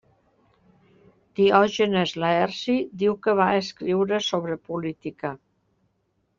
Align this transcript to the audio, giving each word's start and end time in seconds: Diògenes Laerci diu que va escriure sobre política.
Diògenes 1.39 2.15
Laerci 2.23 2.79
diu 3.03 3.19
que 3.27 3.37
va 3.43 3.53
escriure 3.61 4.23
sobre 4.33 4.59
política. 4.73 5.37